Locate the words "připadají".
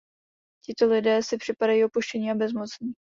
1.37-1.83